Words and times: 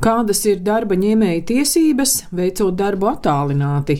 Kādas 0.00 0.38
ir 0.48 0.62
darba 0.64 0.96
ņēmēja 0.96 1.42
tiesības, 1.44 2.12
veicot 2.32 2.72
darbu 2.72 3.10
attālināti? 3.10 3.98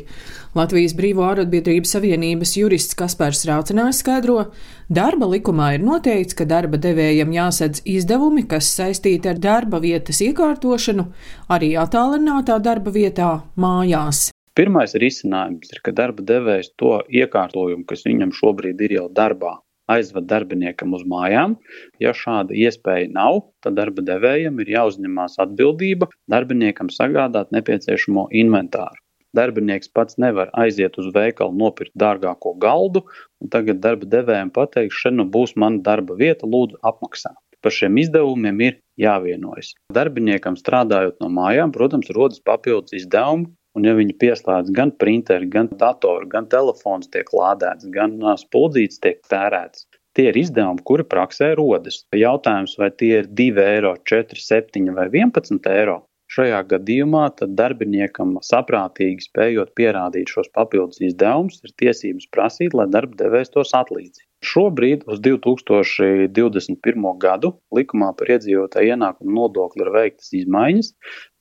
Latvijas 0.57 0.95
Brīvo 0.97 1.27
ārotbiedrības 1.29 1.93
savienības 1.93 2.55
jurists 2.57 2.97
Kaspars 2.97 3.43
Raucinājs 3.45 4.01
skaidro, 4.01 4.47
darba 4.89 5.29
likumā 5.29 5.75
ir 5.77 5.85
noteikts, 5.85 6.39
ka 6.39 6.49
darba 6.49 6.81
devējam 6.81 7.37
jāsadz 7.37 7.85
izdevumi, 7.85 8.47
kas 8.49 8.73
saistīti 8.81 9.29
ar 9.29 9.45
darba 9.45 9.83
vietas 9.85 10.23
iekārtošanu, 10.25 11.05
arī 11.53 11.75
attālinātā 11.85 12.57
darba 12.65 12.97
vietā 12.97 13.35
mājās. 13.61 14.31
Pirmais 14.57 14.97
risinājums 14.97 15.69
ir, 15.69 15.85
ka 15.85 15.93
darba 15.93 16.25
devējs 16.25 16.73
to 16.81 17.03
iekārtojumu, 17.13 17.85
kas 17.85 18.09
viņam 18.09 18.33
šobrīd 18.41 18.81
ir 18.89 18.97
jau 19.03 19.11
darbā, 19.13 19.59
aizved 19.95 20.29
darbiniekam 20.31 20.95
uz 20.97 21.05
mājām. 21.09 21.59
Ja 22.03 22.15
šāda 22.17 22.57
iespēja 22.57 23.11
nav, 23.15 23.43
tad 23.65 23.79
darba 23.81 24.05
devējam 24.07 24.63
ir 24.63 24.75
jāuzņemās 24.77 25.39
atbildība 25.45 26.11
darbiniekam 26.31 26.93
sagādāt 26.95 27.55
nepieciešamo 27.57 28.29
inventāru. 28.43 29.01
Darbinieks 29.37 29.93
pats 29.95 30.19
nevar 30.19 30.51
aiziet 30.59 30.97
uz 30.99 31.13
veikalu, 31.15 31.55
nopirkt 31.55 31.95
dārgāko 32.03 32.57
galdu, 32.59 33.05
un 33.39 33.53
tagad 33.53 33.79
darba 33.85 34.09
devējiem 34.11 34.51
pateikt, 34.57 34.97
šeit 34.97 35.15
nu 35.15 35.29
būs 35.37 35.55
mana 35.55 35.79
darba 35.87 36.17
vieta, 36.19 36.49
lūdzu, 36.51 36.81
apmaksā. 36.83 37.31
Par 37.63 37.75
šiem 37.77 37.99
izdevumiem 38.01 38.61
ir 38.65 38.77
jāvienojas. 38.99 39.75
Darbiniekam 39.95 40.57
strādājot 40.59 41.21
no 41.23 41.29
mājām, 41.37 41.75
protams, 41.77 42.11
rodas 42.17 42.41
papildus 42.43 42.97
izdevumi, 42.97 43.51
Un, 43.79 43.87
ja 43.87 43.95
viņi 43.95 44.17
pieslēdz 44.19 44.73
gan 44.75 44.91
printeri, 45.03 45.47
gan 45.51 45.71
datoru, 45.83 46.27
gan 46.33 46.49
telefons 46.51 47.11
tiek 47.15 47.31
lādēts, 47.37 47.87
gan 47.95 48.19
spuldzītes 48.43 48.99
tiek 49.05 49.21
tērēts, 49.31 49.87
tie 50.19 50.27
ir 50.33 50.39
izdevumi, 50.43 50.83
kuri 50.87 51.07
praksē 51.07 51.53
rodas. 51.61 52.03
Jautājums, 52.17 52.75
vai 52.83 52.91
tie 52.91 53.21
ir 53.23 53.31
2 53.43 53.67
eiro, 53.67 53.95
4, 54.11 54.43
7 54.43 54.91
vai 54.97 55.07
11 55.15 55.71
eiro, 55.71 56.01
Šajā 56.31 56.61
gadījumā 56.71 57.25
darbiniekam 57.59 58.37
saprātīgi 58.47 59.25
spējot 59.25 59.73
pierādīt 59.75 60.31
šos 60.31 60.47
papildus 60.55 61.01
izdevumus, 61.03 61.57
ir 61.67 61.73
tiesības 61.83 62.29
prasīt, 62.31 62.77
lai 62.79 62.87
darba 62.87 63.19
devējs 63.19 63.51
tos 63.57 63.75
atlīdzi. 63.75 64.23
Šobrīd 64.47 65.03
uz 65.11 65.19
2021. 65.27 67.09
gadu 67.25 67.51
likumā 67.75 68.13
par 68.21 68.31
iedzīvotāju 68.37 68.95
ienākumu 68.95 69.35
nodokli 69.41 69.83
ir 69.83 69.91
veiktas 69.97 70.31
izmaiņas, 70.45 70.93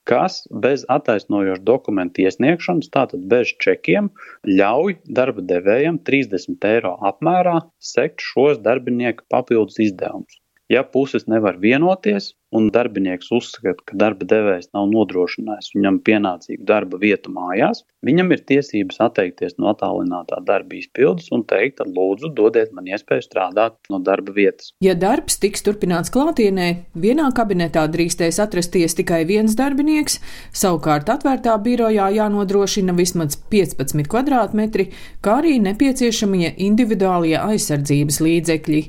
kas 0.09 0.41
bez 0.63 0.85
attaisnojoša 0.89 1.61
dokumenta 1.69 2.23
iesniegšanas, 2.23 2.89
tātad 2.95 3.25
bez 3.31 3.53
čekiem, 3.63 4.09
ļauj 4.49 4.97
darba 5.19 5.45
devējam 5.51 5.99
30 6.09 6.67
eiro 6.71 6.95
apmērā 7.11 7.59
sekt 7.91 8.25
šos 8.25 8.61
darbinieku 8.65 9.27
papildus 9.29 9.77
izdevumus. 9.85 10.41
Ja 10.69 10.83
puses 10.85 11.27
nevar 11.29 11.57
vienoties, 11.61 12.33
un 12.55 12.69
darbinieks 12.73 13.29
uzskata, 13.35 13.83
ka 13.85 13.97
darba 13.99 14.25
devējs 14.29 14.71
nav 14.73 14.87
nodrošinājis 14.89 15.73
viņam 15.75 15.99
pienācīgu 16.05 16.65
darba 16.65 16.97
vietu 17.01 17.31
mājās, 17.33 17.83
viņam 18.05 18.33
ir 18.33 18.41
tiesības 18.49 19.01
atteikties 19.05 19.57
no 19.61 19.69
attālinātā 19.73 20.39
darba 20.45 20.79
izpildes 20.79 21.29
un 21.35 21.43
teikt, 21.49 21.83
lūdzu, 21.85 22.31
dodiet 22.35 22.73
man 22.73 22.89
iespēju 22.89 23.25
strādāt 23.25 23.77
no 23.93 23.99
darba 24.01 24.33
vietas. 24.35 24.71
Ja 24.83 24.95
darbs 24.97 25.37
tiks 25.41 25.63
turpināts 25.65 26.13
klātienē, 26.13 26.69
vienā 26.97 27.29
kabinetā 27.37 27.85
drīkstēs 27.91 28.41
atrasties 28.41 28.97
tikai 28.97 29.21
viens 29.29 29.55
darbinieks, 29.59 30.17
savukārt 30.55 31.11
atvērtā 31.13 31.53
birojā 31.61 32.09
jānodrošina 32.17 32.97
vismaz 32.97 33.37
15 33.53 34.09
kvadrātmetri, 34.09 34.89
kā 35.21 35.39
arī 35.43 35.59
nepieciešamie 35.69 36.55
individuālie 36.65 37.37
aizsardzības 37.37 38.21
līdzekļi. 38.25 38.83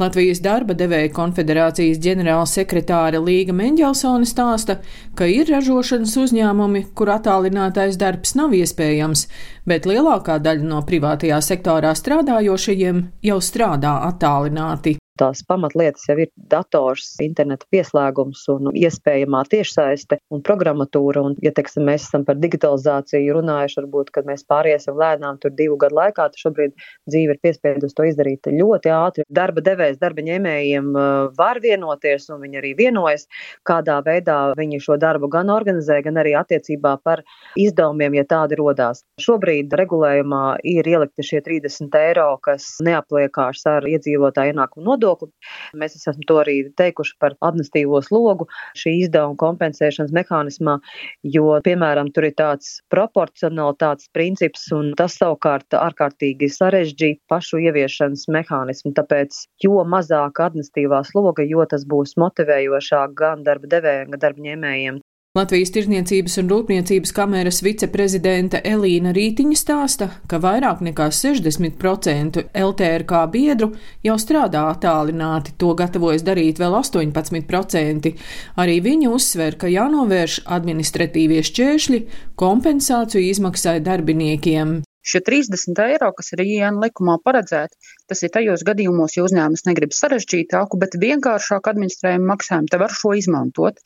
Latvijas 0.00 0.40
darba 0.40 0.72
devēja 0.78 1.10
konfederācijas 1.12 1.98
ģenerālsekretārs 2.00 2.99
Sekretāre 3.00 3.20
Līga 3.24 3.54
Mendelsone 3.56 4.28
stāsta, 4.28 4.76
ka 5.16 5.24
ir 5.24 5.48
ražošanas 5.48 6.18
uzņēmumi, 6.20 6.82
kur 6.92 7.08
attālinātais 7.08 7.96
darbs 7.96 8.36
nav 8.36 8.52
iespējams, 8.52 9.26
bet 9.64 9.88
lielākā 9.88 10.36
daļa 10.44 10.68
no 10.68 10.84
privātajā 10.84 11.40
sektorā 11.40 11.96
strādājošajiem 11.96 13.06
jau 13.24 13.40
strādā 13.40 14.02
attālināti 14.10 14.99
tās 15.20 15.42
pamatlietas 15.46 16.06
jau 16.08 16.16
ir 16.22 16.30
dators, 16.50 17.12
interneta 17.22 17.66
pieslēgums 17.72 18.42
un 18.52 18.70
iespējamā 18.76 19.42
tiešsaiste 19.52 20.20
un 20.32 20.42
programmatūra. 20.46 21.24
Un, 21.28 21.36
ja 21.44 21.52
teiksim, 21.56 21.84
mēs 21.88 22.08
esam 22.08 22.24
par 22.28 22.38
digitalizāciju 22.40 23.36
runājuši, 23.38 23.78
varbūt, 23.82 24.12
kad 24.14 24.28
mēs 24.28 24.46
pāriesim 24.50 24.98
lēnām 25.00 25.40
tur 25.42 25.54
divu 25.56 25.78
gadu 25.80 25.98
laikā, 25.98 26.30
tad 26.30 26.40
šobrīd 26.40 26.74
dzīve 27.10 27.36
ir 27.36 27.42
piespiedusi 27.44 27.96
to 27.96 28.08
izdarīt 28.08 28.50
ļoti 28.54 28.92
ātri. 28.94 29.26
Darba 29.40 29.64
devējs, 29.64 30.00
darba 30.00 30.24
ņēmējiem 30.26 30.90
var 31.38 31.60
vienoties 31.62 32.28
un 32.32 32.42
viņi 32.44 32.60
arī 32.62 32.72
vienojas, 32.78 33.26
kādā 33.68 34.00
veidā 34.06 34.38
viņi 34.58 34.80
šo 34.82 34.96
darbu 35.00 35.30
gan 35.32 35.52
organizē, 35.52 36.00
gan 36.06 36.20
arī 36.22 36.34
attiecībā 36.38 36.96
par 37.04 37.24
izdevumiem, 37.60 38.16
ja 38.20 38.26
tādi 38.28 38.58
rodās. 38.60 39.04
Šobrīd 39.20 39.74
regulējumā 39.76 40.44
ir 40.66 40.88
ielikti 40.88 41.26
šie 41.26 41.42
30 41.44 41.96
eiro, 42.00 42.30
kas 42.44 42.72
neapliekās 42.84 43.66
ar 43.68 43.86
iedzīvotāju 43.90 44.54
ienākumu 44.54 44.86
nodokli 44.86 45.09
nodokli. 45.10 45.30
Mēs 45.74 45.96
esam 45.96 46.18
to 46.26 46.38
arī 46.42 46.56
teikuši 46.76 47.16
par 47.20 47.36
administīvo 47.40 48.00
slogu 48.04 48.46
šī 48.78 48.96
izdevuma 49.04 49.36
kompensēšanas 49.40 50.12
mehānismā, 50.14 50.78
jo, 51.22 51.46
piemēram, 51.64 52.12
tur 52.14 52.28
ir 52.28 52.34
tāds 52.38 52.80
proporcionalitātes 52.90 54.10
princips, 54.12 54.68
un 54.72 54.94
tas 54.96 55.16
savukārt 55.18 55.74
ārkārtīgi 55.74 56.50
sarežģīja 56.50 57.20
pašu 57.30 57.62
ieviešanas 57.66 58.28
mehānismu. 58.28 58.94
Tāpēc, 58.96 59.44
jo 59.64 59.84
mazāk 59.84 60.40
administīvā 60.40 61.02
sloga, 61.08 61.46
jo 61.46 61.64
tas 61.66 61.86
būs 61.86 62.16
motivējošāk 62.20 63.14
gan 63.18 63.46
darba 63.46 63.70
devējiem, 63.70 64.10
gan 64.14 64.26
darba 64.26 64.48
ņēmējiem 64.48 65.00
Latvijas 65.38 65.70
Tirzniecības 65.70 66.34
un 66.40 66.48
Rūpniecības 66.50 67.12
kameras 67.14 67.60
viceprezidente 67.62 68.58
Elīna 68.66 69.12
Rītiņa 69.14 69.58
stāsta, 69.60 70.08
ka 70.26 70.40
vairāk 70.42 70.82
nekā 70.82 71.06
60% 71.14 72.40
LTRK 72.64 73.20
biedru 73.30 73.68
jau 74.02 74.16
strādā 74.18 74.64
attālināti, 74.72 75.54
to 75.54 75.70
gatavojas 75.78 76.26
darīt 76.26 76.58
vēl 76.58 76.74
18%. 76.80 78.10
Arī 78.58 78.76
viņa 78.82 79.14
uzsver, 79.14 79.54
ka 79.54 79.70
jānovērš 79.70 80.42
administratīvie 80.58 81.46
šķēršļi 81.46 82.04
kompensāciju 82.34 83.30
izmaksai 83.30 83.78
darbiniekiem. 83.86 84.80
Šie 85.00 85.22
30 85.24 85.78
eiro, 85.86 86.10
kas 86.12 86.34
ir 86.34 86.42
IEN 86.42 86.82
likumā 86.82 87.20
paredzēti, 87.24 87.78
tas 88.10 88.20
ir 88.26 88.34
tajos 88.34 88.66
gadījumos, 88.66 89.14
ja 89.16 89.22
uzņēmums 89.24 89.62
negrib 89.70 89.94
sarežģītāku, 89.96 90.76
bet 90.82 90.98
vienkāršāku 91.00 91.70
administrējumu 91.70 92.28
maksājumu, 92.34 92.68
te 92.68 92.82
var 92.82 92.98
šo 92.98 93.14
izmantot. 93.16 93.78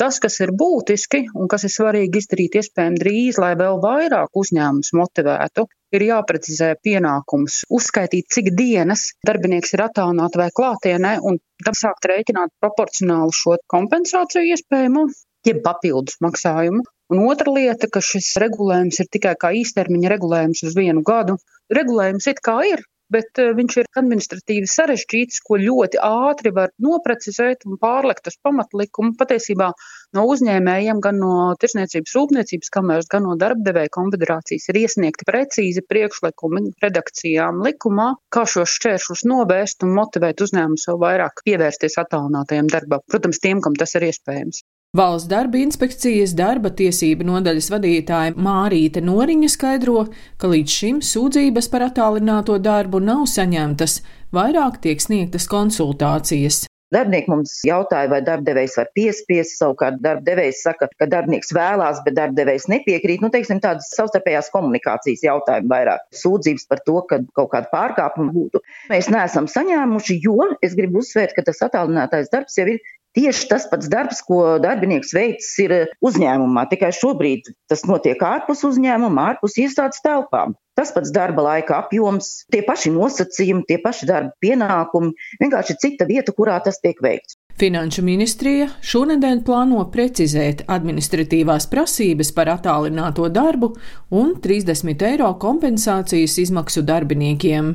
Tas, 0.00 0.16
kas 0.24 0.38
ir 0.40 0.50
būtiski 0.56 1.26
un 1.36 1.48
kas 1.52 1.66
ir 1.68 1.72
svarīgi 1.74 2.22
izdarīt 2.22 2.54
iespējami 2.56 3.00
drīz, 3.02 3.38
lai 3.42 3.50
vēl 3.60 3.80
vairāk 3.82 4.38
uzņēmums 4.42 4.94
motivētu, 4.96 5.66
ir 5.92 6.04
jāprecizē 6.06 6.70
pienākums, 6.86 7.58
uzskaitīt, 7.78 8.30
cik 8.32 8.48
dienas 8.56 9.10
darbinieks 9.28 9.74
ir 9.76 9.84
attālināti 9.84 10.40
vai 10.40 10.48
klātienē, 10.56 11.18
un 11.20 11.36
tam 11.66 11.76
sākt 11.76 12.08
rēķināt 12.08 12.54
proporcionāli 12.64 13.36
šo 13.42 13.58
kompensāciju 13.74 14.54
iespējamo, 14.54 15.04
jeb 15.50 15.60
papildus 15.66 16.16
maksājumu. 16.24 16.86
Un 17.12 17.24
otra 17.26 17.52
lieta, 17.52 17.90
ka 17.92 18.00
šis 18.00 18.32
regulējums 18.40 19.02
ir 19.02 19.12
tikai 19.12 19.34
kā 19.44 19.52
īstermiņa 19.60 20.14
regulējums 20.14 20.64
uz 20.68 20.80
vienu 20.80 21.04
gadu. 21.04 21.36
Regulējums 21.76 22.30
it 22.32 22.40
kā 22.46 22.56
ir, 22.70 22.86
bet 23.12 23.40
eh, 23.42 23.52
viņš 23.56 23.76
ir 23.82 23.88
administratīvi 24.00 24.70
sarežģīts, 24.70 25.42
ko 25.46 25.58
ļoti 25.60 26.00
ātri 26.04 26.52
var 26.56 26.72
noprecizēt 26.82 27.66
un 27.68 27.78
pārlikt 27.82 28.30
uz 28.30 28.38
pamatlikumu. 28.44 29.16
Patiesībā 29.20 29.70
no 30.16 30.26
uzņēmējiem, 30.32 31.02
gan 31.04 31.20
no 31.22 31.34
tirsniecības 31.60 32.16
rūpniecības 32.18 32.74
kameras, 32.76 33.10
gan 33.10 33.26
no 33.28 33.36
darbdevēja 33.40 33.92
konfederācijas 33.96 34.70
ir 34.72 34.80
iesniegti 34.84 35.28
precīzi 35.28 35.84
priekšlikumi 35.90 36.66
redakcijām 36.84 37.62
likumā, 37.66 38.10
kā 38.32 38.46
šos 38.48 38.76
šķēršļus 38.78 39.26
novērst 39.30 39.86
un 39.86 39.96
motivēt 39.98 40.44
uzņēmumus 40.46 40.88
vēl 40.90 41.00
vairāk 41.06 41.44
pievērsties 41.46 41.98
attālinātajam 42.04 42.70
darbam. 42.72 43.06
Protams, 43.10 43.42
tiem, 43.42 43.62
kam 43.64 43.78
tas 43.78 43.96
ir 43.98 44.10
iespējams. 44.10 44.64
Valsts 44.98 45.28
darba 45.30 45.54
inspekcijas 45.62 46.32
darba 46.34 46.72
tiesība 46.74 47.22
nodaļas 47.22 47.68
vadītāja 47.70 48.32
Mārīte 48.34 48.98
Noriņa 49.06 49.50
skaidro, 49.52 50.00
ka 50.34 50.50
līdz 50.50 50.74
šim 50.80 50.98
sūdzības 51.06 51.70
par 51.70 51.84
attālināto 51.86 52.56
darbu 52.58 52.98
nav 52.98 53.22
saņemtas, 53.30 54.00
vairāk 54.34 54.80
tiek 54.82 54.98
sniegtas 54.98 55.46
konsultācijas. 55.52 56.64
Darbinieki 56.90 57.30
mums 57.30 57.52
jautāja, 57.62 58.10
vai 58.10 58.18
darbdevējs 58.26 58.74
var 58.80 58.88
piespiest, 58.98 59.60
savukārt 59.60 60.00
darbdevējs 60.02 60.64
saka, 60.66 60.88
ka 60.98 61.06
darbinieks 61.06 61.54
vēlās, 61.54 62.02
bet 62.02 62.16
darbdevējs 62.18 62.66
nepiekrīt. 62.72 63.22
Nu, 63.22 63.30
teiksim, 63.30 63.62
tādas 63.62 63.92
savstarpējās 63.94 64.50
komunikācijas 64.50 65.22
jautājumi 65.22 65.70
vairāk. 65.70 66.08
Sūdzības 66.18 66.66
par 66.66 66.82
to, 66.82 66.96
ka 67.06 67.22
kaut 67.38 67.52
kāda 67.54 67.70
pārkāpuma 67.70 68.34
būtu. 68.34 68.58
Mēs 68.90 69.06
neesam 69.14 69.46
saņēmuši, 69.54 70.18
jo 70.26 70.50
es 70.66 70.74
gribu 70.74 71.04
uzsvērt, 71.04 71.38
ka 71.38 71.46
tas 71.46 71.62
attālinātais 71.68 72.34
darbs 72.34 72.58
jau 72.58 72.66
ir 72.74 72.82
Tieši 73.18 73.48
tas 73.50 73.64
pats 73.66 73.88
darbs, 73.90 74.20
ko 74.22 74.60
darbinieks 74.62 75.10
veids, 75.16 75.50
ir 75.58 75.72
uzņēmumā, 76.06 76.68
tikai 76.70 76.92
šobrīd 76.94 77.48
tas 77.70 77.82
notiek 77.90 78.20
ārpus 78.22 78.62
uzņēmuma, 78.68 79.24
ārpus 79.32 79.58
iestādes 79.58 79.98
telpām. 80.04 80.54
Tas 80.78 80.92
pats 80.94 81.10
darba 81.12 81.42
laika 81.42 81.80
apjoms, 81.82 82.46
tie 82.54 82.62
paši 82.64 82.92
nosacījumi, 82.94 83.66
tie 83.66 83.80
paši 83.82 84.06
darba 84.08 84.30
pienākumi, 84.44 85.10
vienkārši 85.42 85.76
cita 85.82 86.06
vieta, 86.06 86.32
kurā 86.36 86.60
tas 86.62 86.78
tiek 86.78 87.02
veikts. 87.02 87.34
Finanšu 87.60 88.00
ministrija 88.06 88.70
šonadēļ 88.88 89.42
plāno 89.44 89.82
precizēt 89.92 90.62
administratīvās 90.70 91.66
prasības 91.68 92.30
par 92.32 92.48
attālināto 92.54 93.26
darbu 93.28 93.74
un 94.16 94.36
30 94.40 95.04
eiro 95.10 95.32
kompensācijas 95.42 96.38
izmaksu 96.46 96.86
darbiniekiem. 96.88 97.74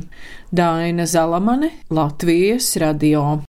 Daina 0.56 1.06
Zalamane, 1.06 1.76
Latvijas 1.94 2.72
radio. 2.82 3.44